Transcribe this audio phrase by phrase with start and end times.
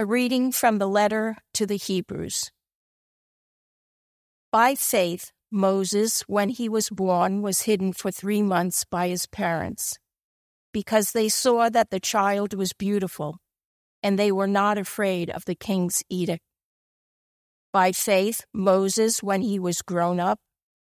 [0.00, 2.50] A reading from the letter to the Hebrews.
[4.50, 9.98] By faith, Moses, when he was born, was hidden for three months by his parents,
[10.72, 13.40] because they saw that the child was beautiful,
[14.02, 16.44] and they were not afraid of the king's edict.
[17.70, 20.38] By faith, Moses, when he was grown up,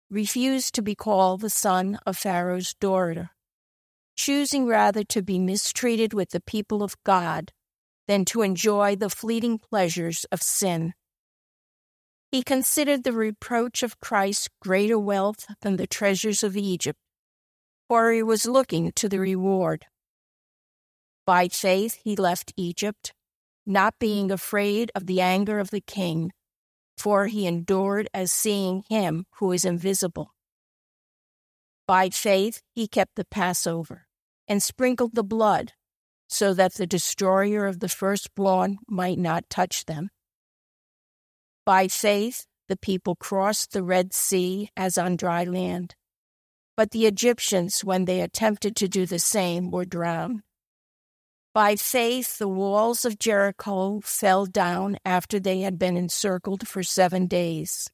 [0.08, 3.32] refused to be called the son of Pharaoh's daughter,
[4.16, 7.52] choosing rather to be mistreated with the people of God
[8.06, 10.94] than to enjoy the fleeting pleasures of sin.
[12.30, 16.98] He considered the reproach of Christ greater wealth than the treasures of Egypt,
[17.88, 19.86] for he was looking to the reward.
[21.26, 23.14] By faith he left Egypt,
[23.64, 26.32] not being afraid of the anger of the king,
[26.98, 30.34] for he endured as seeing him who is invisible.
[31.86, 34.06] By faith he kept the Passover,
[34.48, 35.72] and sprinkled the blood
[36.28, 40.10] so that the destroyer of the firstborn might not touch them.
[41.64, 45.94] By faith, the people crossed the Red Sea as on dry land.
[46.76, 50.42] But the Egyptians, when they attempted to do the same, were drowned.
[51.54, 57.28] By faith, the walls of Jericho fell down after they had been encircled for seven
[57.28, 57.88] days.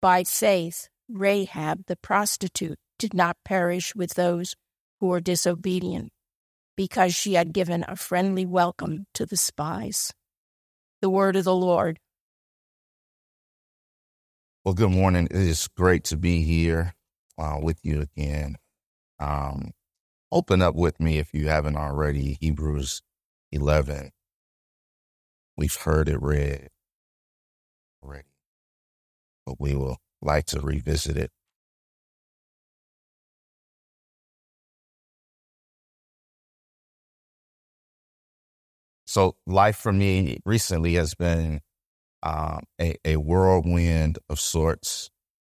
[0.00, 4.54] By faith, Rahab the prostitute did not perish with those
[4.98, 6.10] who were disobedient
[6.78, 10.12] because she had given a friendly welcome to the spies.
[11.02, 11.98] The word of the Lord.
[14.64, 15.26] Well, good morning.
[15.28, 16.94] It is great to be here
[17.36, 18.58] uh, with you again.
[19.18, 19.72] Um,
[20.30, 22.38] open up with me if you haven't already.
[22.40, 23.02] Hebrews
[23.50, 24.12] 11.
[25.56, 26.68] We've heard it read
[28.04, 28.28] already,
[29.44, 31.32] but we will like to revisit it
[39.18, 41.60] So life for me recently has been
[42.22, 45.10] um, a, a whirlwind of sorts.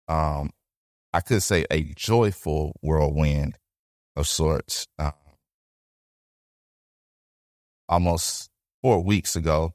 [0.08, 0.52] Um,
[1.12, 3.58] I could say a joyful whirlwind
[4.16, 4.88] of sorts.
[4.98, 5.12] Uh,
[7.90, 8.50] almost
[8.82, 9.74] four weeks ago,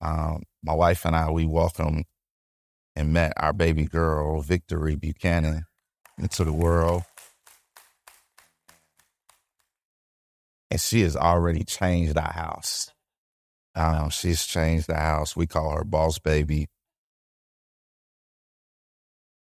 [0.00, 2.04] um, my wife and I, we welcomed
[2.94, 5.64] and met our baby girl, Victory Buchanan,
[6.18, 7.02] into the world.
[10.70, 12.92] And she has already changed our house.
[13.74, 15.36] Um, she's changed the house.
[15.36, 16.68] We call her Boss Baby.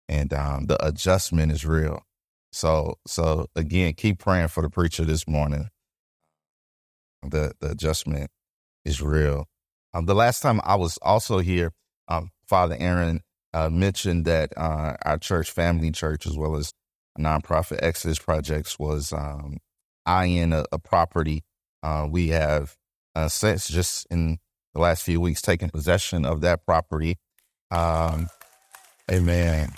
[0.08, 2.02] And um, the adjustment is real.
[2.52, 5.68] So, so again, keep praying for the preacher this morning.
[7.22, 8.30] The the adjustment
[8.84, 9.46] is real.
[9.92, 11.72] Um, the last time I was also here,
[12.08, 16.72] um, Father Aaron uh, mentioned that uh, our church, Family Church, as well as
[17.18, 19.58] nonprofit Exodus Projects, was um,
[20.06, 21.42] eyeing a, a property.
[21.82, 22.76] Uh, we have
[23.18, 24.38] uh, since just in
[24.74, 27.18] the last few weeks taking possession of that property.
[27.72, 28.28] Um,
[29.10, 29.70] amen.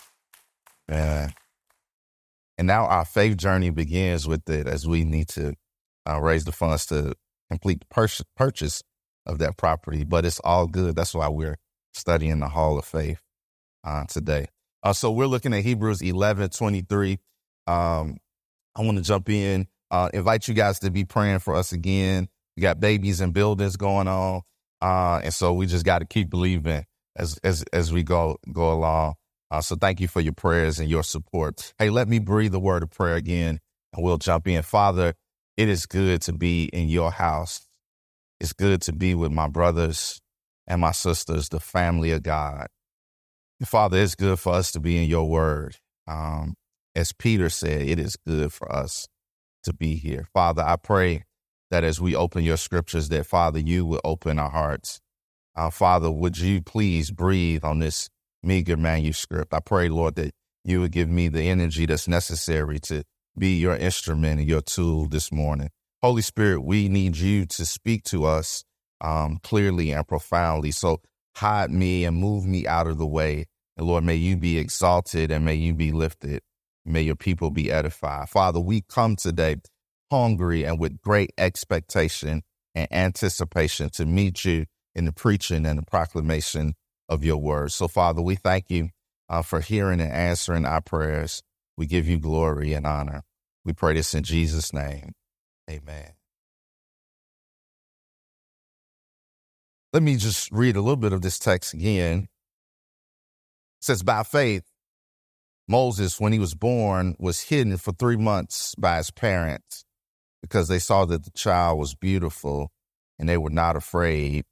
[0.87, 1.33] Man.
[2.59, 5.55] And now our faith journey begins with it as we need to
[6.07, 7.15] uh, raise the funds to
[7.51, 8.83] complete the pur- purchase
[9.25, 10.05] of that property.
[10.05, 10.95] But it's all good.
[10.95, 11.57] That's why we're
[11.95, 13.23] studying the Hall of Faith
[13.85, 14.49] uh, today.
[14.83, 17.19] Uh, so we're looking at Hebrews 11 23.
[17.67, 18.19] Um,
[18.77, 22.29] I want to jump in, uh, invite you guys to be praying for us again.
[22.61, 24.43] We got babies and buildings going on.
[24.83, 26.85] Uh, and so we just got to keep believing
[27.17, 29.15] as, as, as we go, go along.
[29.51, 31.73] Uh, so thank you for your prayers and your support.
[31.79, 33.61] Hey, let me breathe the word of prayer again
[33.95, 34.61] and we'll jump in.
[34.61, 35.15] Father,
[35.57, 37.67] it is good to be in your house.
[38.41, 40.21] It's good to be with my brothers
[40.67, 42.67] and my sisters, the family of God.
[43.65, 45.79] Father, it's good for us to be in your word.
[46.07, 46.57] Um,
[46.95, 49.09] as Peter said, it is good for us
[49.63, 50.27] to be here.
[50.35, 51.25] Father, I pray
[51.71, 55.01] that as we open your scriptures, that Father, you will open our hearts.
[55.57, 58.09] Our Father, would you please breathe on this
[58.43, 59.53] meager manuscript?
[59.55, 60.33] I pray, Lord, that
[60.65, 63.05] you would give me the energy that's necessary to
[63.39, 65.71] be your instrument and your tool this morning.
[66.03, 68.65] Holy Spirit, we need you to speak to us
[69.01, 70.71] um, clearly and profoundly.
[70.71, 71.01] So
[71.37, 73.47] hide me and move me out of the way.
[73.77, 76.43] And Lord, may you be exalted and may you be lifted.
[76.85, 78.29] May your people be edified.
[78.31, 79.57] Father, we come today
[80.11, 82.43] hungry and with great expectation
[82.75, 86.75] and anticipation to meet you in the preaching and the proclamation
[87.09, 87.73] of your word.
[87.73, 88.91] So, Father, we thank you
[89.29, 91.43] uh, for hearing and answering our prayers.
[91.77, 93.23] We give you glory and honor.
[93.65, 95.13] We pray this in Jesus' name.
[95.69, 96.13] Amen.
[99.93, 102.21] Let me just read a little bit of this text again.
[102.21, 102.29] It
[103.85, 104.65] says, By faith,
[105.69, 109.85] Moses, when he was born, was hidden for three months by his parents
[110.43, 112.71] because they saw that the child was beautiful
[113.19, 114.45] and they were not afraid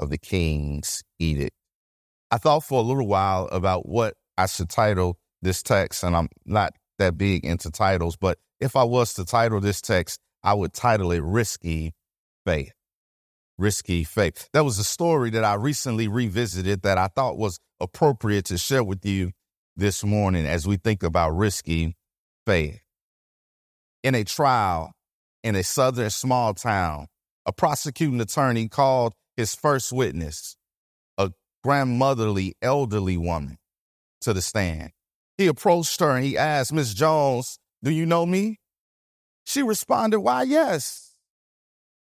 [0.00, 1.54] of the king's edict.
[2.30, 6.28] I thought for a little while about what I should title this text, and I'm
[6.44, 10.72] not that big into titles, but if I was to title this text, I would
[10.72, 11.92] title it Risky
[12.44, 12.72] Faith.
[13.56, 14.48] Risky Faith.
[14.52, 18.82] That was a story that I recently revisited that I thought was appropriate to share
[18.82, 19.32] with you
[19.76, 21.96] this morning as we think about risky
[22.46, 22.80] faith.
[24.02, 24.92] In a trial
[25.44, 27.06] in a southern small town,
[27.46, 30.56] a prosecuting attorney called his first witness,
[31.18, 31.30] a
[31.62, 33.58] grandmotherly, elderly woman,
[34.22, 34.90] to the stand.
[35.36, 38.58] He approached her and he asked, Miss Jones, do you know me?
[39.44, 41.14] She responded, Why, yes,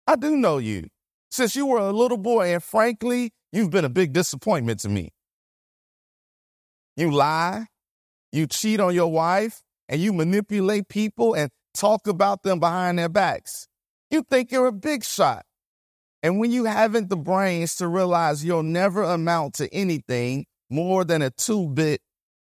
[0.07, 0.87] I do know you.
[1.29, 5.11] Since you were a little boy, and frankly, you've been a big disappointment to me.
[6.95, 7.65] You lie,
[8.31, 13.09] you cheat on your wife, and you manipulate people and talk about them behind their
[13.09, 13.67] backs.
[14.09, 15.45] You think you're a big shot.
[16.23, 21.21] And when you haven't the brains to realize you'll never amount to anything more than
[21.21, 22.01] a two bit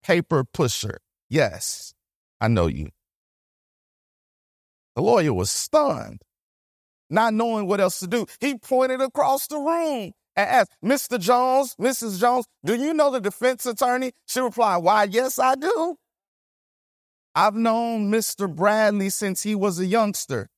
[0.02, 1.92] paper pusher, yes,
[2.40, 2.88] I know you.
[4.94, 6.22] The lawyer was stunned,
[7.10, 8.26] not knowing what else to do.
[8.40, 11.20] He pointed across the room and asked, Mr.
[11.20, 12.18] Jones, Mrs.
[12.18, 14.12] Jones, do you know the defense attorney?
[14.26, 15.96] She replied, Why, yes, I do.
[17.38, 18.52] I've known Mr.
[18.52, 20.48] Bradley since he was a youngster.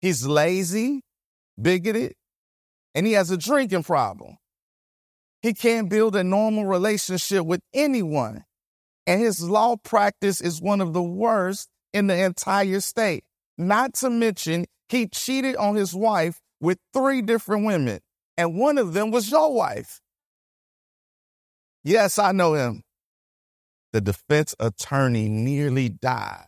[0.00, 1.02] He's lazy,
[1.60, 2.14] bigoted,
[2.92, 4.36] and he has a drinking problem.
[5.42, 8.44] He can't build a normal relationship with anyone.
[9.06, 13.22] And his law practice is one of the worst in the entire state.
[13.56, 18.00] Not to mention, he cheated on his wife with three different women,
[18.36, 20.00] and one of them was your wife.
[21.84, 22.82] Yes, I know him
[23.92, 26.46] the defense attorney nearly died.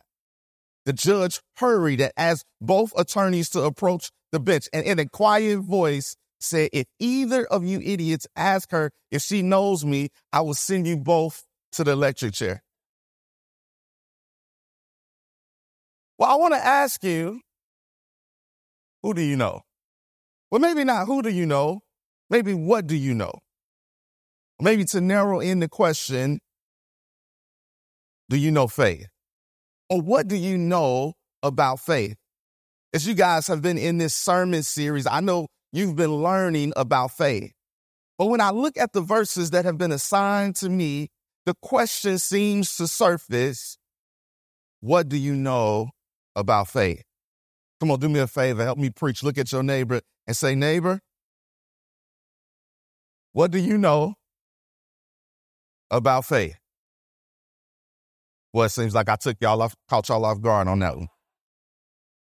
[0.87, 5.61] The judge hurried and asked both attorneys to approach the bench and in a quiet
[5.61, 10.55] voice said, If either of you idiots ask her if she knows me, I will
[10.55, 12.63] send you both to the electric chair.
[16.19, 17.41] Well, I want to ask you,
[19.03, 19.63] who do you know?
[20.51, 21.81] Well, maybe not who do you know,
[22.29, 23.39] maybe what do you know?
[24.61, 26.41] Maybe to narrow in the question,
[28.31, 29.09] do you know faith?
[29.91, 32.17] Or what do you know about faith?
[32.95, 37.11] As you guys have been in this sermon series, I know you've been learning about
[37.11, 37.53] faith.
[38.19, 41.09] But when I look at the verses that have been assigned to me,
[41.45, 43.77] the question seems to surface
[44.81, 45.91] what do you know
[46.37, 47.03] about faith?
[47.81, 49.25] Come on, do me a favor, help me preach.
[49.25, 51.01] Look at your neighbor and say, Neighbor,
[53.33, 54.15] what do you know
[55.91, 56.60] about faith?
[58.53, 61.09] Well, it seems like I took y'all off, caught y'all off guard on that one.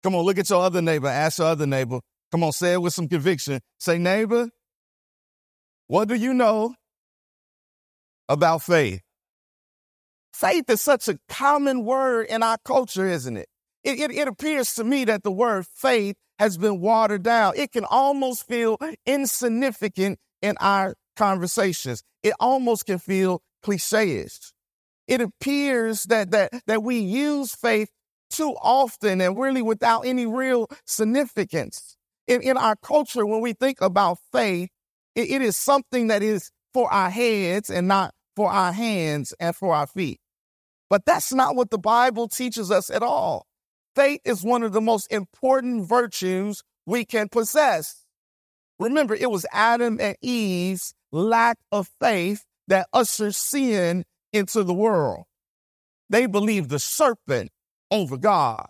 [0.02, 1.08] Come on, look at your other neighbor.
[1.08, 2.00] Ask your other neighbor.
[2.30, 3.60] Come on, say it with some conviction.
[3.78, 4.48] Say, neighbor,
[5.86, 6.74] what do you know
[8.28, 9.00] about faith?
[10.32, 13.48] Faith is such a common word in our culture, isn't it?
[13.84, 14.10] It, it?
[14.12, 17.54] it appears to me that the word faith has been watered down.
[17.56, 22.02] It can almost feel insignificant in our conversations.
[22.22, 24.51] It almost can feel cliche-ish
[25.12, 27.90] it appears that that that we use faith
[28.30, 31.96] too often and really without any real significance.
[32.26, 34.70] In, in our culture, when we think about faith,
[35.14, 39.54] it, it is something that is for our heads and not for our hands and
[39.54, 40.18] for our feet.
[40.88, 43.46] But that's not what the Bible teaches us at all.
[43.94, 48.06] Faith is one of the most important virtues we can possess.
[48.78, 55.24] Remember, it was Adam and Eve's lack of faith that ushered sin into the world.
[56.10, 57.50] They believe the serpent
[57.90, 58.66] over God.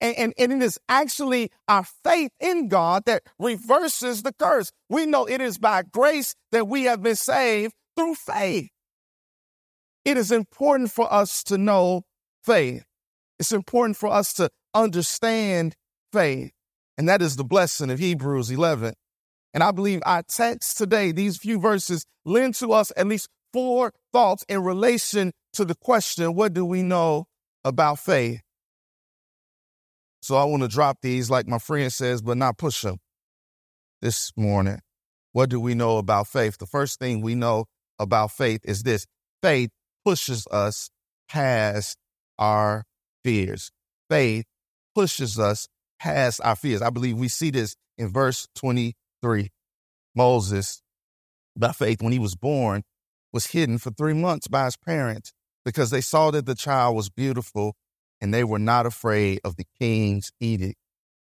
[0.00, 4.72] And, and, and, it is actually our faith in God that reverses the curse.
[4.88, 8.70] We know it is by grace that we have been saved through faith.
[10.06, 12.04] It is important for us to know
[12.42, 12.84] faith.
[13.38, 15.74] It's important for us to understand
[16.12, 16.52] faith.
[16.96, 18.94] And that is the blessing of Hebrews 11.
[19.52, 23.92] And I believe our text today, these few verses, lend to us at least four
[24.12, 27.26] thoughts in relation to the question what do we know
[27.64, 28.40] about faith?
[30.22, 32.98] So I want to drop these, like my friend says, but not push them
[34.02, 34.80] this morning.
[35.32, 36.58] What do we know about faith?
[36.58, 37.66] The first thing we know
[37.98, 39.06] about faith is this
[39.42, 39.70] faith
[40.04, 40.90] pushes us
[41.28, 41.96] past
[42.38, 42.84] our
[43.24, 43.70] fears.
[44.08, 44.44] Faith
[44.94, 45.68] pushes us
[46.00, 46.82] past our fears.
[46.82, 49.50] I believe we see this in verse 23.
[50.16, 50.82] Moses,
[51.56, 52.82] by faith, when he was born,
[53.32, 55.32] was hidden for three months by his parents
[55.64, 57.74] because they saw that the child was beautiful
[58.20, 60.76] and they were not afraid of the king's edict.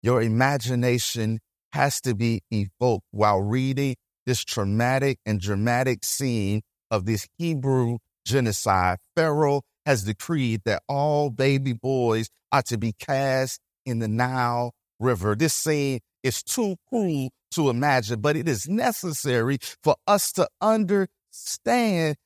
[0.03, 1.41] Your imagination
[1.73, 8.99] has to be evoked while reading this traumatic and dramatic scene of this Hebrew genocide.
[9.15, 15.35] Pharaoh has decreed that all baby boys are to be cast in the Nile River.
[15.35, 21.09] This scene is too cruel to imagine, but it is necessary for us to understand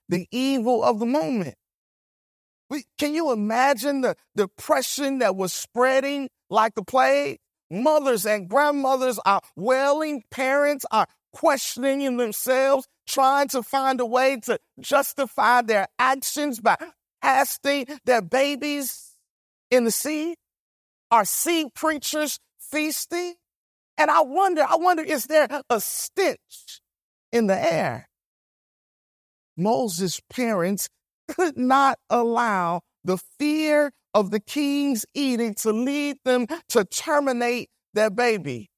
[0.08, 1.54] the evil of the moment.
[2.68, 7.38] We, can you imagine the depression that was spreading like the plague?
[7.70, 14.58] Mothers and grandmothers are wailing, parents are questioning themselves, trying to find a way to
[14.80, 16.76] justify their actions by
[17.22, 19.16] casting their babies
[19.70, 20.36] in the sea.
[21.10, 23.34] Are sea preachers feasting?
[23.98, 26.80] And I wonder, I wonder, is there a stench
[27.32, 28.09] in the air?
[29.60, 30.88] Moses' parents
[31.28, 38.10] could not allow the fear of the king's edict to lead them to terminate their
[38.10, 38.70] baby.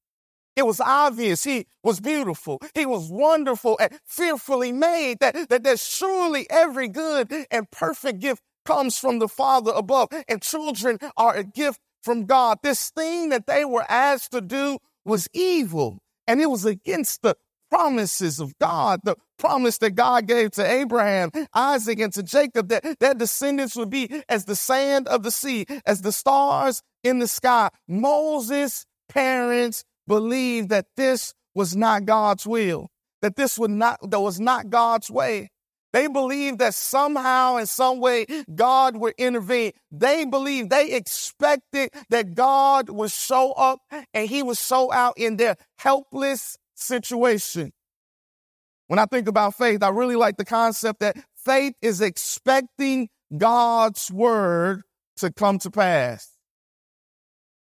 [0.55, 2.59] It was obvious he was beautiful.
[2.75, 5.19] He was wonderful and fearfully made.
[5.19, 10.41] That, that, that surely every good and perfect gift comes from the Father above, and
[10.41, 12.59] children are a gift from God.
[12.61, 17.35] This thing that they were asked to do was evil, and it was against the
[17.73, 22.99] promises of God, the promise that God gave to Abraham, Isaac, and to Jacob, that
[22.99, 27.27] their descendants would be as the sand of the sea, as the stars in the
[27.27, 27.71] sky.
[27.87, 32.91] Moses' parents believed that this was not God's will,
[33.23, 35.49] that this was not, that was not God's way.
[35.93, 39.71] They believed that somehow, in some way, God would intervene.
[39.91, 43.79] They believed, they expected that God would show up
[44.13, 47.71] and he would show out in their helpless situation.
[48.87, 54.11] When I think about faith, I really like the concept that faith is expecting God's
[54.11, 54.83] word
[55.17, 56.29] to come to pass.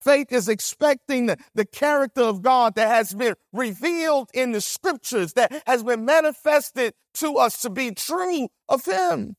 [0.03, 5.35] Faith is expecting the, the, character of God that has been revealed in the scriptures,
[5.35, 9.37] that has been manifested to us to be true of Him.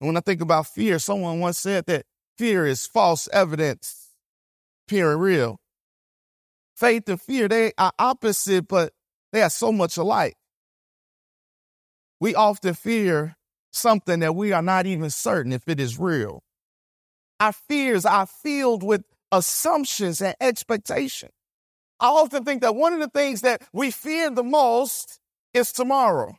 [0.00, 2.06] And when I think about fear, someone once said that
[2.38, 4.08] fear is false evidence
[4.88, 5.60] appearing real.
[6.80, 8.94] Faith and fear, they are opposite, but
[9.32, 10.38] they are so much alike.
[12.20, 13.36] We often fear
[13.70, 16.42] something that we are not even certain if it is real.
[17.38, 21.32] Our fears are filled with assumptions and expectations.
[22.00, 25.20] I often think that one of the things that we fear the most
[25.52, 26.38] is tomorrow,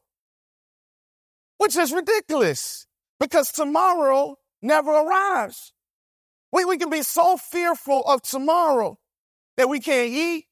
[1.59, 2.87] which is ridiculous
[3.19, 5.71] because tomorrow never arrives.
[6.51, 8.97] We, we can be so fearful of tomorrow
[9.57, 10.45] that we can't eat,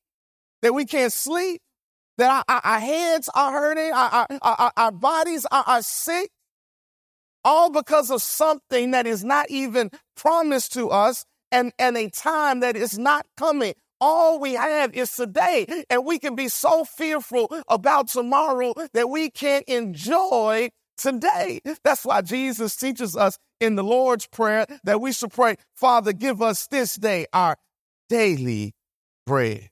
[0.62, 1.62] that we can't sleep,
[2.18, 6.29] that our, our, our heads are hurting, our, our, our bodies are, are sick,
[7.44, 12.60] all because of something that is not even promised to us and, and a time
[12.60, 13.74] that is not coming.
[14.01, 19.29] All we have is today, and we can be so fearful about tomorrow that we
[19.29, 21.60] can't enjoy today.
[21.84, 26.41] That's why Jesus teaches us in the Lord's Prayer that we should pray, Father, give
[26.41, 27.58] us this day our
[28.08, 28.74] daily
[29.30, 29.70] bread.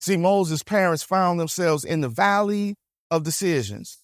[0.00, 2.74] See, Moses' parents found themselves in the valley
[3.12, 3.98] of decisions.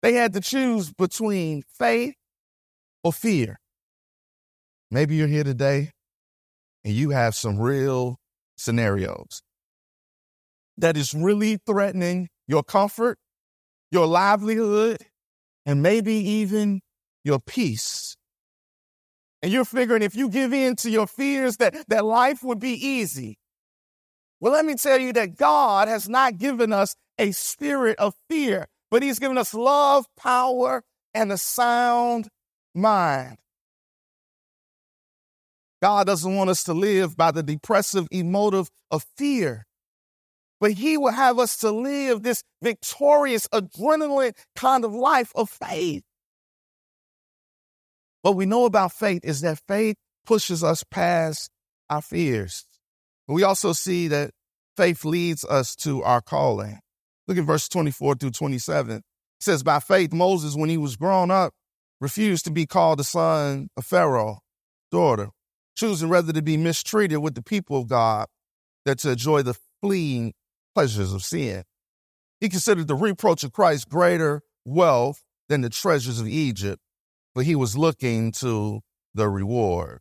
[0.00, 2.14] They had to choose between faith
[3.04, 3.60] or fear.
[4.90, 5.90] Maybe you're here today
[6.82, 8.16] and you have some real
[8.56, 9.42] scenarios
[10.78, 13.18] that is really threatening your comfort,
[13.90, 15.02] your livelihood,
[15.66, 16.80] and maybe even
[17.22, 18.16] your peace.
[19.42, 22.72] And you're figuring if you give in to your fears that, that life would be
[22.72, 23.38] easy.
[24.40, 28.66] Well, let me tell you that God has not given us a spirit of fear,
[28.90, 30.82] but He's given us love, power,
[31.14, 32.28] and a sound
[32.74, 33.36] mind.
[35.82, 39.66] God doesn't want us to live by the depressive emotive of fear,
[40.58, 46.02] but He will have us to live this victorious adrenaline kind of life of faith.
[48.22, 49.96] What we know about faith is that faith
[50.26, 51.50] pushes us past
[51.88, 52.66] our fears.
[53.26, 54.32] We also see that
[54.76, 56.78] faith leads us to our calling.
[57.26, 58.96] Look at verse 24 through 27.
[58.96, 59.04] It
[59.40, 61.54] says, By faith, Moses, when he was grown up,
[62.00, 64.40] refused to be called the son of Pharaoh,
[64.90, 65.30] daughter
[65.80, 68.26] choosing rather to be mistreated with the people of God
[68.84, 70.34] than to enjoy the fleeting
[70.74, 71.64] pleasures of sin.
[72.38, 76.80] He considered the reproach of Christ greater wealth than the treasures of Egypt,
[77.34, 78.80] but he was looking to
[79.14, 80.00] the reward.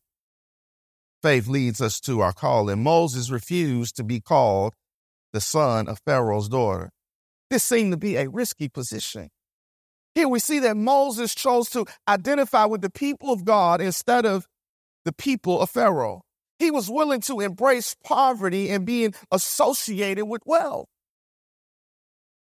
[1.22, 2.82] Faith leads us to our calling.
[2.82, 4.74] Moses refused to be called
[5.34, 6.92] the son of Pharaoh's daughter.
[7.50, 9.30] This seemed to be a risky position.
[10.16, 14.48] Here we see that Moses chose to identify with the people of God instead of
[15.06, 16.24] the people of Pharaoh.
[16.60, 20.88] he was willing to embrace poverty and being associated with wealth.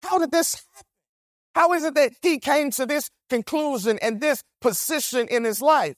[0.03, 0.90] How did this happen?
[1.53, 5.95] How is it that he came to this conclusion and this position in his life?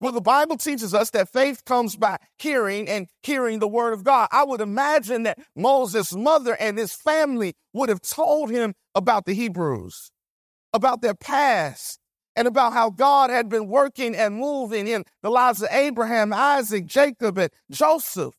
[0.00, 4.04] Well, the Bible teaches us that faith comes by hearing and hearing the word of
[4.04, 4.28] God.
[4.32, 9.34] I would imagine that Moses' mother and his family would have told him about the
[9.34, 10.10] Hebrews,
[10.72, 12.00] about their past,
[12.36, 16.86] and about how God had been working and moving in the lives of Abraham, Isaac,
[16.86, 18.34] Jacob, and Joseph.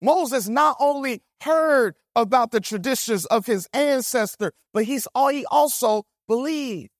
[0.00, 6.90] Moses not only heard about the traditions of his ancestor, but he's he also believed.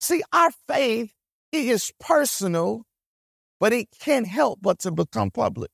[0.00, 1.12] See, our faith
[1.52, 2.84] is personal,
[3.58, 5.70] but it can't help but to become public.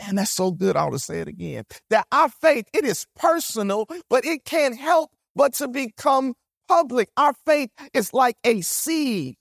[0.00, 0.76] And that's so good.
[0.76, 1.64] I ought to say it again.
[1.90, 6.34] That our faith, it is personal, but it can't help but to become
[6.68, 7.10] public.
[7.16, 9.36] Our faith is like a seed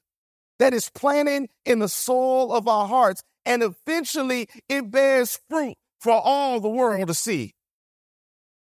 [0.59, 6.13] that is planted in the soil of our hearts, and eventually it bears fruit for
[6.13, 7.53] all the world to see.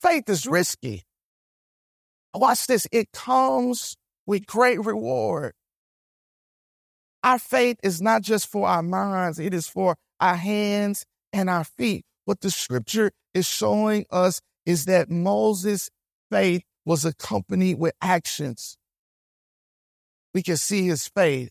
[0.06, 1.02] Faith is risky.
[2.36, 2.86] Watch this.
[2.92, 3.98] It comes
[4.28, 5.54] with great reward.
[7.24, 11.64] Our faith is not just for our minds, it is for our hands and our
[11.64, 12.06] feet.
[12.26, 15.90] What the scripture is showing us is that Moses'
[16.30, 18.78] faith was accompanied with actions.
[20.36, 21.50] We can see his faith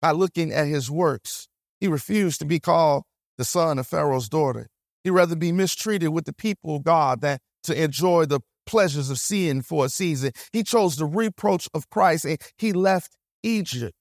[0.00, 1.48] by looking at his works.
[1.80, 3.02] He refused to be called
[3.36, 4.68] the son of Pharaoh's daughter.
[5.02, 9.18] He'd rather be mistreated with the people of God than to enjoy the pleasures of
[9.18, 10.32] sin for a season.
[10.52, 13.94] He chose the reproach of Christ and he left Egypt.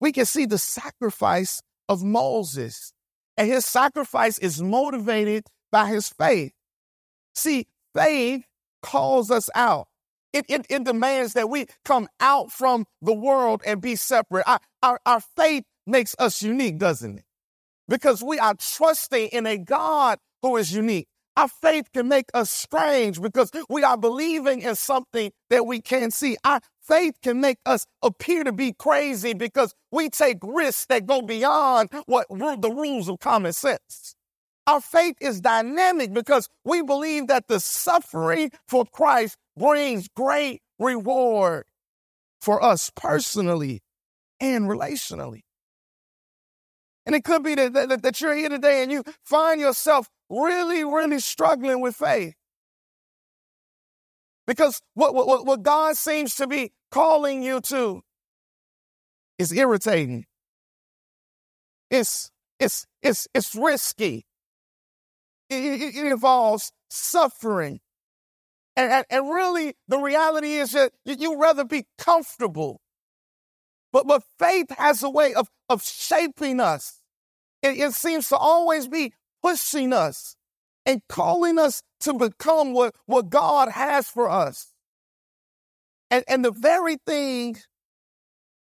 [0.00, 2.92] We can see the sacrifice of Moses,
[3.36, 6.52] and his sacrifice is motivated by his faith.
[7.34, 8.44] See, faith
[8.82, 9.88] calls us out.
[10.32, 14.44] It, it, it, demands that we come out from the world and be separate.
[14.46, 17.24] Our, our, our faith makes us unique, doesn't it?
[17.88, 21.06] Because we are trusting in a God who is unique.
[21.36, 26.12] Our faith can make us strange because we are believing in something that we can't
[26.12, 26.36] see.
[26.44, 31.22] Our faith can make us appear to be crazy because we take risks that go
[31.22, 34.14] beyond what the rules of common sense.
[34.66, 41.64] Our faith is dynamic because we believe that the suffering for Christ brings great reward
[42.40, 43.82] for us personally
[44.40, 45.42] and relationally.
[47.06, 50.08] And it could be that, that, that you're here today and you find yourself
[50.42, 52.34] really, really struggling with faith.
[54.46, 58.02] Because what, what, what God seems to be calling you to
[59.38, 60.26] is irritating.
[61.90, 64.26] It's, it's, it's, it's risky.
[65.48, 67.80] It, it, it involves suffering.
[68.76, 72.80] And, and, and, really, the reality is that you'd rather be comfortable.
[73.92, 77.00] But, but faith has a way of, of shaping us.
[77.62, 79.12] It, it seems to always be
[79.44, 80.36] pushing us
[80.86, 84.72] and calling us to become what, what God has for us.
[86.10, 87.56] And, and the very thing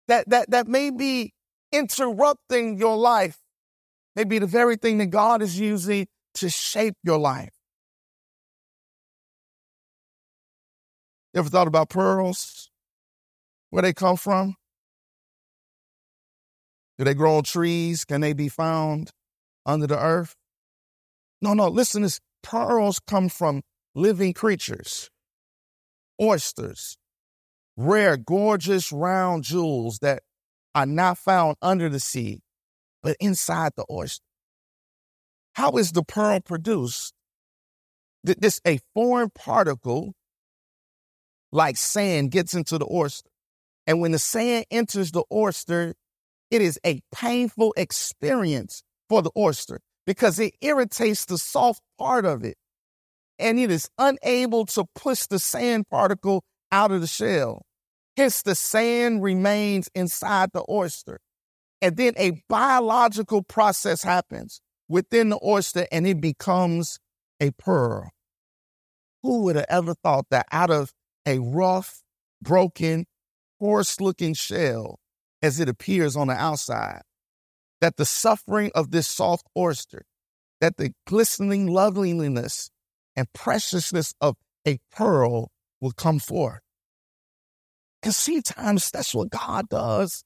[0.08, 1.34] that, that, that may be
[1.72, 3.38] interrupting your life
[4.16, 7.54] may be the very thing that God is using to shape your life.
[11.34, 12.70] You ever thought about pearls?
[13.70, 14.56] Where they come from?
[16.98, 18.04] Do they grow on trees?
[18.04, 19.12] Can they be found
[19.66, 20.36] under the earth?
[21.42, 23.62] No, no, listen, this pearls come from
[23.96, 25.10] living creatures,
[26.22, 26.98] oysters,
[27.76, 30.22] rare, gorgeous, round jewels that
[30.76, 32.42] are not found under the sea,
[33.02, 34.24] but inside the oyster.
[35.54, 37.14] How is the pearl produced?
[38.24, 40.14] This a foreign particle
[41.52, 43.30] like sand gets into the oyster.
[43.88, 45.96] And when the sand enters the oyster,
[46.52, 52.44] it is a painful experience for the oyster because it irritates the soft part of
[52.44, 52.58] it
[53.42, 57.66] and it is unable to push the sand particle out of the shell.
[58.16, 61.20] Hence, the sand remains inside the oyster.
[61.82, 67.00] And then a biological process happens within the oyster and it becomes
[67.40, 68.12] a pearl.
[69.24, 70.92] Who would have ever thought that out of
[71.26, 72.02] a rough,
[72.42, 73.06] broken,
[73.60, 75.00] coarse looking shell
[75.42, 77.02] as it appears on the outside,
[77.82, 80.06] that the suffering of this soft oyster,
[80.62, 82.70] that the glistening loveliness
[83.16, 86.62] and preciousness of a pearl will come forth.
[88.04, 90.24] And sometimes that's what God does.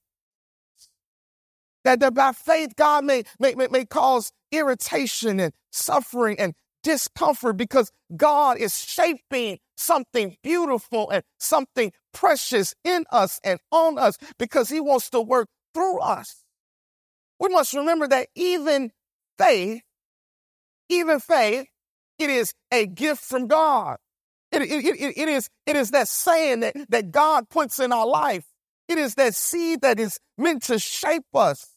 [1.84, 7.58] That, that by faith, God may, may, may, may cause irritation and suffering and discomfort
[7.58, 14.70] because God is shaping something beautiful and something precious in us and on us because
[14.70, 16.45] He wants to work through us.
[17.40, 18.92] We must remember that even
[19.38, 19.82] faith,
[20.90, 21.68] even faith,
[22.18, 23.98] it is a gift from God.
[24.52, 28.08] It, it, it, it, is, it is that saying that, that God puts in our
[28.08, 28.46] life.
[28.88, 31.76] It is that seed that is meant to shape us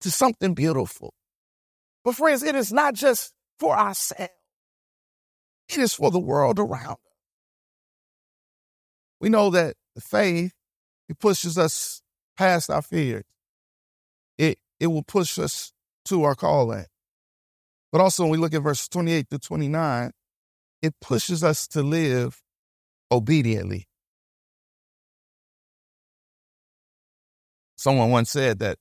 [0.00, 1.12] to something beautiful.
[2.04, 4.32] But friends, it is not just for ourselves.
[5.68, 6.98] It is for the world around us.
[9.20, 10.52] We know that the faith,
[11.08, 12.02] it pushes us
[12.36, 13.24] past our fears.
[14.82, 15.72] It, will push us
[16.06, 16.86] to our calling.
[17.92, 20.10] But also when we look at verse 28 to 29,
[20.82, 22.42] it pushes us to live
[23.10, 23.86] obediently.
[27.76, 28.78] Someone once said that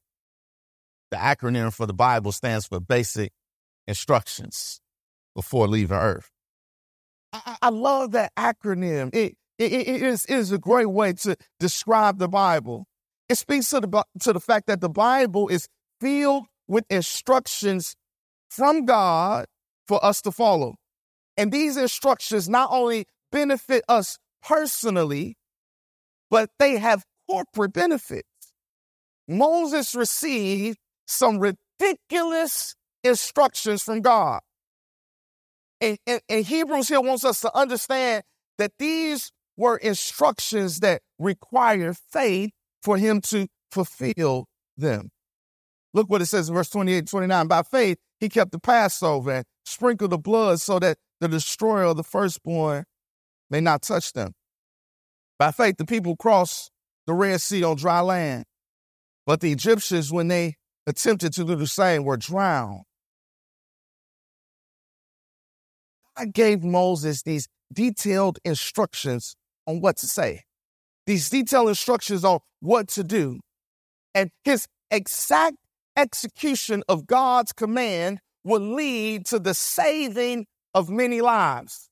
[1.11, 3.31] the acronym for the Bible stands for basic
[3.87, 4.79] instructions
[5.35, 6.29] before leaving earth.
[7.33, 9.13] I, I love that acronym.
[9.13, 12.85] It, it, it, is, it is a great way to describe the Bible.
[13.29, 15.67] It speaks to the, to the fact that the Bible is
[16.01, 17.95] filled with instructions
[18.49, 19.45] from God
[19.87, 20.75] for us to follow.
[21.37, 25.37] And these instructions not only benefit us personally,
[26.29, 28.27] but they have corporate benefits.
[29.27, 34.41] Moses received some ridiculous instructions from God.
[35.79, 38.23] And, and, and, Hebrews here wants us to understand
[38.57, 42.51] that these were instructions that require faith
[42.83, 44.45] for him to fulfill
[44.77, 45.09] them.
[45.93, 47.47] Look what it says in verse 28 29.
[47.47, 51.97] By faith, he kept the Passover and sprinkled the blood so that the destroyer of
[51.97, 52.85] the firstborn
[53.49, 54.33] may not touch them.
[55.37, 56.71] By faith, the people crossed
[57.07, 58.45] the Red Sea on dry land.
[59.25, 60.55] But the Egyptians, when they
[60.87, 62.83] attempted to do the same, were drowned.
[66.17, 69.35] God gave Moses these detailed instructions
[69.67, 70.43] on what to say,
[71.05, 73.39] these detailed instructions on what to do.
[74.13, 75.57] And his exact
[75.95, 81.89] execution of God's command will lead to the saving of many lives.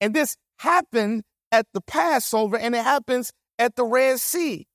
[0.00, 4.66] And this happened at the Passover and it happens at the Red Sea.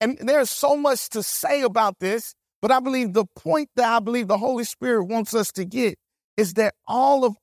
[0.00, 4.00] And there's so much to say about this, but I believe the point that I
[4.00, 5.96] believe the Holy Spirit wants us to get
[6.36, 7.36] is that all of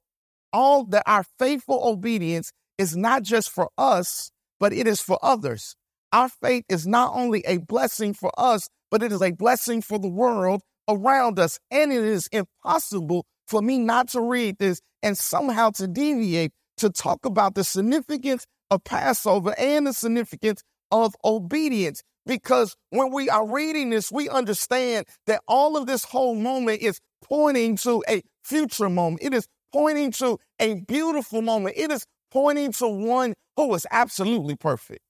[0.53, 5.75] all that our faithful obedience is not just for us, but it is for others.
[6.11, 9.99] Our faith is not only a blessing for us, but it is a blessing for
[9.99, 11.59] the world around us.
[11.71, 16.89] And it is impossible for me not to read this and somehow to deviate to
[16.89, 22.01] talk about the significance of Passover and the significance of obedience.
[22.25, 26.99] Because when we are reading this, we understand that all of this whole moment is
[27.23, 29.23] pointing to a future moment.
[29.23, 31.75] It is pointing to a beautiful moment.
[31.77, 35.01] It is pointing to one who is absolutely perfect.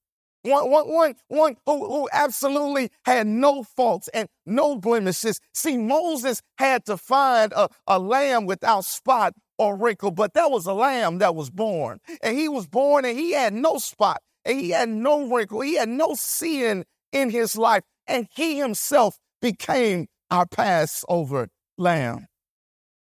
[0.44, 5.40] One, one, one, one who, who absolutely had no faults and no blemishes.
[5.54, 10.66] See, Moses had to find a, a lamb without spot or wrinkle, but that was
[10.66, 12.00] a lamb that was born.
[12.22, 15.62] And he was born and he had no spot and he had no wrinkle.
[15.62, 17.84] He had no sin in his life.
[18.08, 22.28] And he himself became our Passover lamb.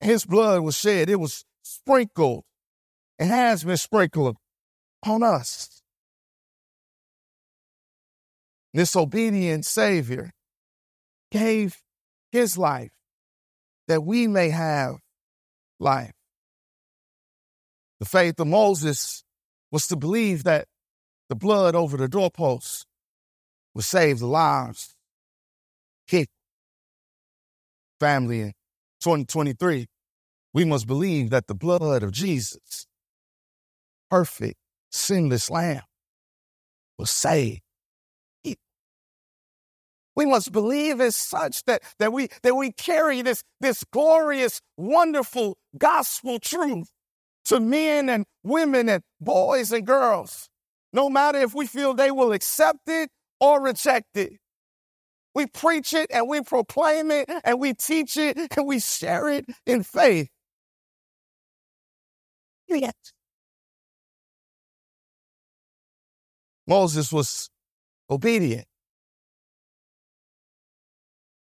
[0.01, 1.09] His blood was shed.
[1.09, 2.45] It was sprinkled.
[3.19, 4.37] It has been sprinkled
[5.07, 5.80] on us.
[8.73, 10.31] This obedient Savior
[11.31, 11.83] gave
[12.31, 12.91] his life
[13.89, 14.97] that we may have
[15.81, 16.13] life.
[17.99, 19.25] The faith of Moses
[19.73, 20.67] was to believe that
[21.29, 22.85] the blood over the doorposts
[23.75, 24.95] would save the lives.
[26.07, 26.29] Hit
[27.99, 28.53] family in
[29.01, 29.87] 2023,
[30.53, 32.87] we must believe that the blood of Jesus,
[34.09, 34.57] perfect,
[34.91, 35.83] sinless lamb,
[36.99, 37.61] will save
[40.21, 45.57] we must believe as such that, that we that we carry this, this glorious, wonderful
[45.79, 46.91] gospel truth
[47.47, 50.51] to men and women and boys and girls,
[50.93, 53.09] no matter if we feel they will accept it
[53.41, 54.35] or reject it.
[55.35, 59.47] We preach it and we proclaim it and we teach it and we share it
[59.65, 60.29] in faith.
[62.69, 62.95] Yet.
[66.67, 67.49] Moses was
[68.11, 68.67] obedient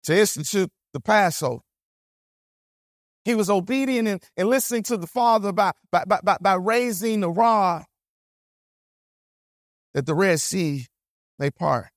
[0.08, 1.62] to institute the Passover.
[3.26, 7.30] He was obedient and, and listening to the Father by, by, by, by raising the
[7.30, 7.84] rod
[9.94, 10.86] that the Red Sea
[11.38, 11.88] may part.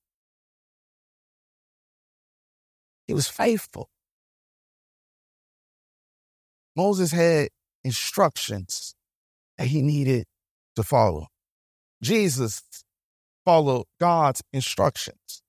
[3.07, 3.89] He was faithful.
[6.75, 7.47] Moses had
[7.85, 8.93] instructions
[9.57, 10.25] that he needed
[10.75, 11.27] to follow.
[12.03, 12.61] Jesus
[13.45, 15.41] followed God's instructions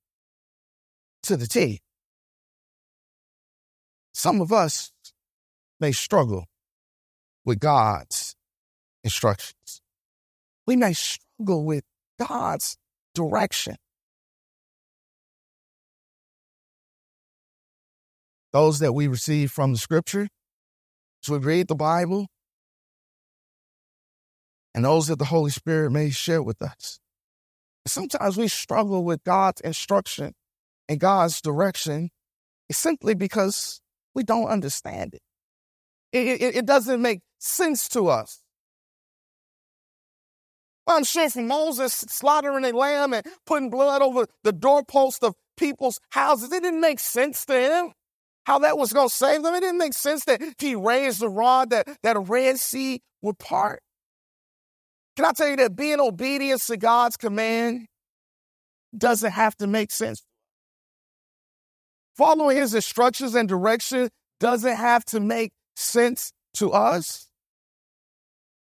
[1.25, 1.81] to the T.
[4.13, 4.93] some of us
[5.81, 6.47] may struggle
[7.45, 8.37] with God's
[9.03, 9.81] instructions.
[10.67, 11.85] We may struggle with
[12.19, 12.77] God's
[13.15, 13.77] direction.
[18.53, 20.29] Those that we receive from the scripture,
[21.25, 22.29] as we read the Bible,
[24.75, 27.01] and those that the Holy Spirit may share with us.
[27.87, 30.35] Sometimes we struggle with God's instruction
[30.89, 32.11] and God's direction
[32.71, 33.82] simply because
[34.15, 35.23] we don't understand it.
[36.13, 38.41] It, it, it doesn't make sense to us.
[40.87, 45.35] Well, I'm sure from Moses slaughtering a lamb and putting blood over the doorpost of
[45.57, 47.93] people's houses, it didn't make sense to him
[48.45, 49.55] how that was going to save them.
[49.55, 53.83] It didn't make sense that he raised the rod that, that Red Sea would part.
[55.17, 57.87] Can I tell you that being obedient to God's command
[58.97, 60.23] doesn't have to make sense?
[62.17, 67.29] Following his instructions and direction doesn't have to make sense to us.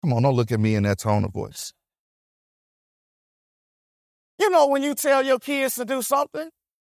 [0.02, 1.72] Come on, don't look at me in that tone of voice.
[4.38, 6.48] You know, when you tell your kids to do something,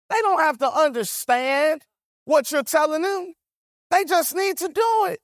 [0.10, 1.84] they don't have to understand
[2.26, 3.34] what you're telling them.
[3.92, 5.20] They just need to do it.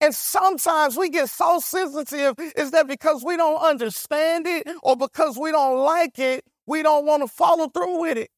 [0.00, 5.38] And sometimes we get so sensitive is that because we don't understand it or because
[5.38, 8.30] we don't like it, we don't want to follow through with it.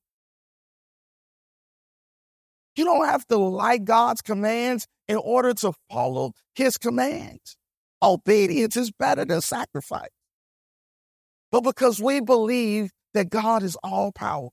[2.77, 7.57] You don't have to like God's commands in order to follow his commands.
[8.03, 10.09] Obedience is better than sacrifice.
[11.53, 14.53] But because we believe that God is all powerful,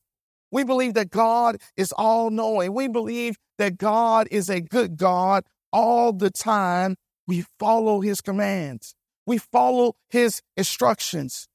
[0.52, 5.44] we believe that God is all knowing, we believe that God is a good God
[5.74, 6.96] all the time,
[7.28, 8.94] we follow his commands.
[9.26, 11.48] We follow his instructions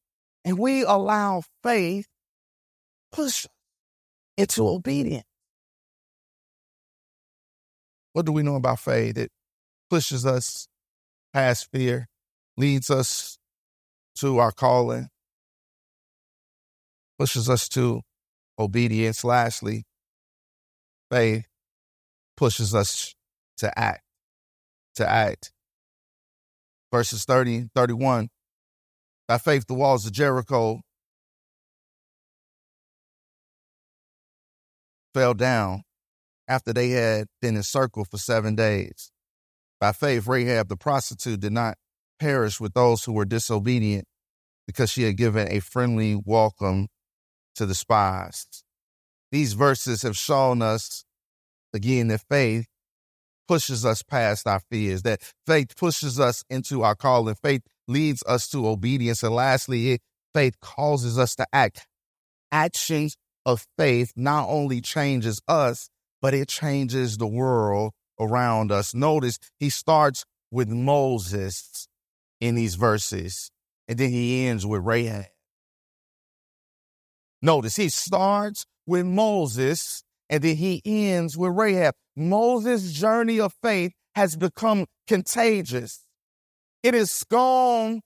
[0.45, 2.07] and we allow faith
[3.13, 3.47] push
[4.37, 5.25] into obedience.
[8.17, 9.19] What do we know about faith?
[9.19, 9.31] It
[9.91, 10.69] pushes us
[11.35, 12.09] past fear,
[12.57, 13.37] leads us
[14.21, 15.11] to our calling,
[17.19, 18.01] pushes us to
[18.59, 19.23] obedience.
[19.23, 19.85] Lastly,
[21.11, 21.47] faith
[22.39, 23.15] pushes us
[23.59, 24.03] to act,
[24.95, 25.53] to act
[26.91, 28.31] verses 30 31.
[29.29, 30.81] By faith, the walls of Jericho
[35.13, 35.83] fell down
[36.49, 39.11] after they had been encircled for seven days.
[39.81, 41.77] By faith, Rahab the prostitute did not
[42.19, 44.07] perish with those who were disobedient
[44.67, 46.89] because she had given a friendly welcome
[47.57, 48.47] to the spies.
[49.33, 51.05] These verses have shown us
[51.75, 52.67] again that faith
[53.47, 57.35] pushes us past our fears, that faith pushes us into our calling.
[57.37, 59.23] Faith leads us to obedience.
[59.23, 60.01] And lastly, it,
[60.35, 61.87] faith causes us to act.
[62.51, 65.89] Actions of faith not only changes us,
[66.27, 68.93] but it changes the world around us.
[68.93, 71.87] Notice he starts with Moses
[72.41, 73.53] in these verses,
[73.87, 75.27] and then he ends with Rahab.
[77.41, 81.95] Notice he starts with Moses and then he ends with Rahab.
[82.17, 86.01] Moses' journey of faith has become contagious.
[86.83, 88.01] It has gone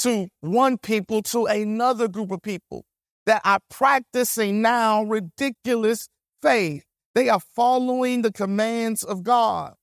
[0.00, 2.84] to one people to another group of people
[3.24, 6.08] that are practicing now ridiculous
[6.44, 6.84] faith.
[7.14, 9.74] They are following the commands of God.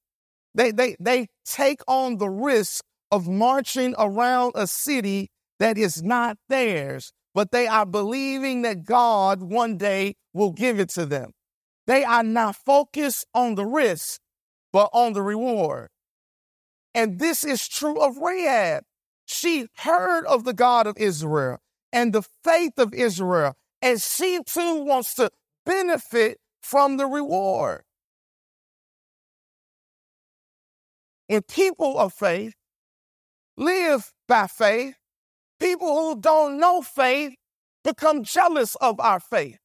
[0.53, 6.37] They, they, they take on the risk of marching around a city that is not
[6.49, 11.31] theirs but they are believing that God one day will give it to them.
[11.87, 14.19] They are not focused on the risk,
[14.71, 15.89] but on the reward.
[16.93, 18.83] And this is true of Rahab.
[19.25, 21.59] She heard of the God of Israel
[21.93, 25.31] and the faith of Israel, and she too wants to
[25.65, 27.83] benefit from the reward.
[31.29, 32.53] And people of faith
[33.57, 34.95] live by faith
[35.61, 37.35] People who don't know faith
[37.83, 39.59] become jealous of our faith.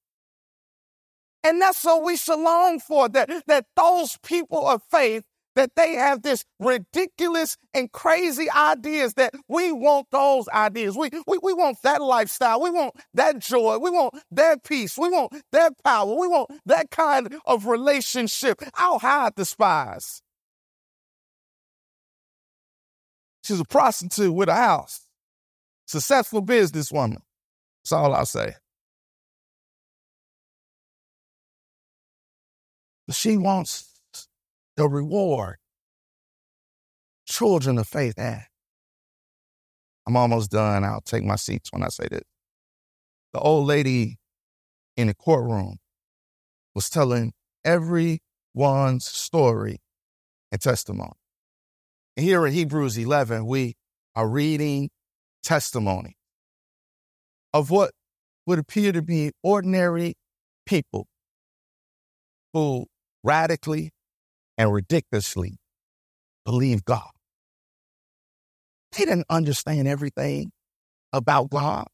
[1.43, 5.25] And that's what we should long for, that, that those people of faith,
[5.57, 10.97] that they have this ridiculous and crazy ideas that we want those ideas.
[10.97, 12.61] We, we, we want that lifestyle.
[12.61, 13.79] We want that joy.
[13.79, 14.97] We want that peace.
[14.97, 16.15] We want that power.
[16.15, 18.63] We want that kind of relationship.
[18.75, 20.23] I'll hide the spies.
[23.43, 25.07] She's a prostitute with a house
[25.87, 27.23] successful businesswoman.
[27.83, 28.55] That's all I'll say.
[33.07, 33.96] But she wants
[34.77, 35.57] the reward
[37.27, 38.47] children of faith have.
[40.07, 40.85] I'm almost done.
[40.85, 42.23] I'll take my seats when I say this.
[43.33, 44.19] The old lady
[44.97, 45.79] in the courtroom
[46.75, 47.33] was telling
[47.65, 49.81] everyone's story
[50.53, 51.13] and testimony.
[52.17, 53.75] And here in Hebrews 11, we
[54.15, 54.91] are reading
[55.43, 56.17] testimony
[57.53, 57.91] of what
[58.47, 60.15] would appear to be ordinary
[60.67, 61.09] people
[62.53, 62.87] who
[63.23, 63.91] radically
[64.59, 65.59] and ridiculously
[66.45, 67.11] believe God.
[68.93, 70.53] They didn't understand everything
[71.13, 71.87] about God.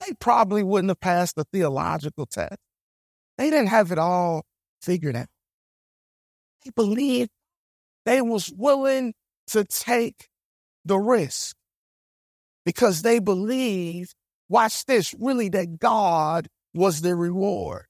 [0.00, 2.56] They probably wouldn't have passed the theological test.
[3.38, 4.44] They didn't have it all
[4.82, 5.28] figured out.
[6.64, 7.30] They believed
[8.04, 9.14] they was willing
[9.48, 10.28] to take
[10.84, 11.56] the risk
[12.64, 14.14] because they believed,
[14.48, 17.86] watch this, really that God was their reward.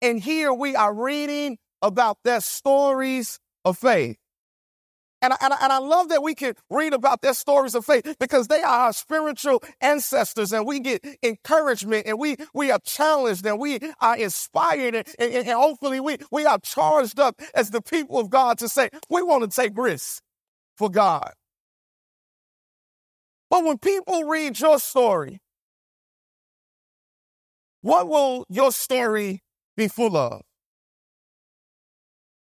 [0.00, 4.16] And here we are reading about their stories of faith.
[5.22, 7.84] And I, and, I, and I love that we can read about their stories of
[7.86, 12.80] faith because they are our spiritual ancestors and we get encouragement and we, we are
[12.80, 17.70] challenged and we are inspired and, and, and hopefully we, we are charged up as
[17.70, 20.20] the people of God to say, we want to take risks
[20.76, 21.32] for God.
[23.48, 25.40] But when people read your story,
[27.82, 29.42] what will your story
[29.76, 30.42] be full of?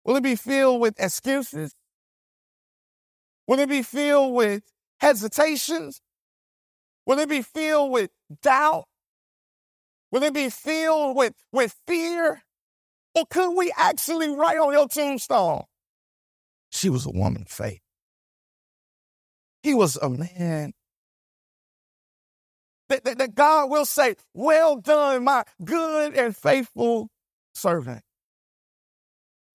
[0.06, 1.74] Will it be filled with excuses?
[3.48, 4.62] Will it be filled with
[5.00, 6.00] hesitations?
[7.06, 8.84] Will it be filled with doubt?
[10.12, 12.42] Will it be filled with, with fear?
[13.16, 15.64] Or could we actually write on your tombstone?
[16.70, 17.80] She was a woman of faith.
[19.64, 20.72] He was a man
[22.88, 27.08] that, that, that God will say, Well done, my good and faithful
[27.54, 28.05] servant.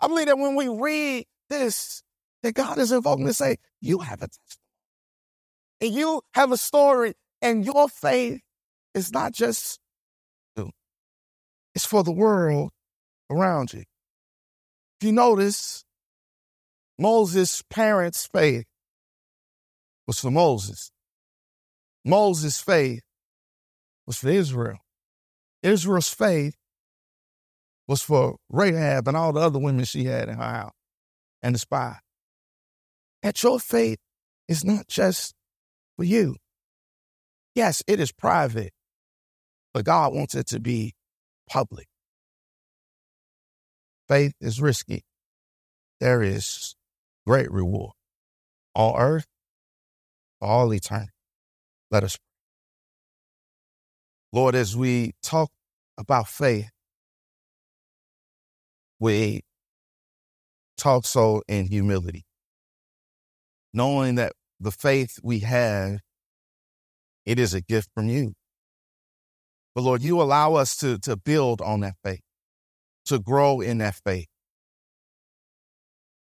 [0.01, 2.01] I believe that when we read this,
[2.43, 4.57] that God is invoking to say, you have a testimony.
[5.81, 8.41] And you have a story, and your faith
[8.93, 9.79] is not just
[10.55, 10.71] you.
[11.75, 12.71] It's for the world
[13.29, 13.83] around you.
[14.99, 15.83] If you notice,
[16.99, 18.65] Moses' parents' faith
[20.07, 20.91] was for Moses.
[22.05, 23.01] Moses' faith
[24.05, 24.77] was for Israel.
[25.63, 26.55] Israel's faith
[27.91, 30.71] was for Rahab and all the other women she had in her house
[31.43, 31.97] and the spy
[33.21, 33.97] that your faith
[34.47, 35.33] is not just
[35.97, 36.37] for you.
[37.53, 38.71] Yes, it is private,
[39.73, 40.93] but God wants it to be
[41.49, 41.87] public.
[44.07, 45.03] Faith is risky.
[45.99, 46.73] There is
[47.27, 47.91] great reward
[48.73, 49.27] on earth
[50.39, 51.11] all eternity.
[51.91, 52.23] Let us pray.
[54.39, 55.49] Lord, as we talk
[55.97, 56.69] about faith,
[59.01, 59.41] we
[60.77, 62.23] talk so in humility
[63.73, 65.99] knowing that the faith we have,
[67.25, 68.33] it is a gift from you.
[69.73, 72.21] But Lord, you allow us to, to build on that faith,
[73.05, 74.27] to grow in that faith,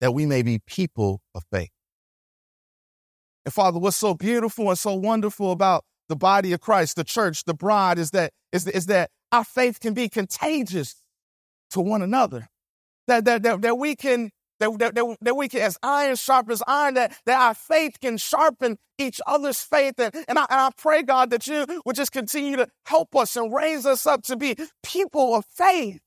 [0.00, 1.70] that we may be people of faith.
[3.44, 7.44] And Father, what's so beautiful and so wonderful about the body of Christ, the church,
[7.44, 10.96] the bride, is that, is, is that our faith can be contagious
[11.70, 12.48] to one another.
[13.06, 16.94] That, that, that, that we can that, that, that, we can, as iron sharpens iron,
[16.94, 19.98] that, that our faith can sharpen each other's faith.
[19.98, 23.36] And, and, I, and I pray, God, that you would just continue to help us
[23.36, 26.00] and raise us up to be people of faith.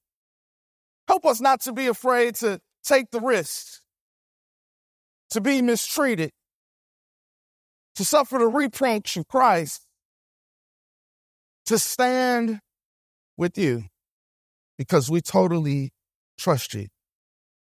[1.08, 3.82] Help us not to be afraid to take the risk,
[5.32, 6.32] to be mistreated,
[7.96, 9.86] to suffer the reproach of Christ,
[11.66, 12.60] to stand
[13.38, 13.86] with you
[14.78, 15.92] because we totally
[16.40, 16.88] trust you.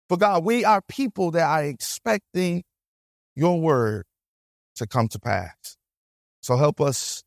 [0.09, 2.63] For God, we are people that are expecting
[3.35, 4.05] your word
[4.77, 5.77] to come to pass.
[6.41, 7.25] So help us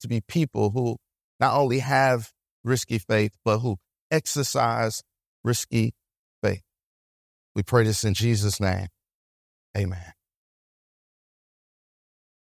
[0.00, 0.96] to be people who
[1.38, 2.32] not only have
[2.64, 3.76] risky faith, but who
[4.10, 5.02] exercise
[5.44, 5.94] risky
[6.42, 6.62] faith.
[7.54, 8.88] We pray this in Jesus' name.
[9.76, 10.12] Amen.